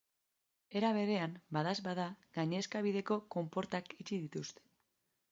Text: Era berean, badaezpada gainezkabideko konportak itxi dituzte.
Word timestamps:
Era 0.79 0.87
berean, 0.97 1.33
badaezpada 1.57 2.07
gainezkabideko 2.37 3.17
konportak 3.35 3.93
itxi 4.05 4.19
dituzte. 4.23 4.65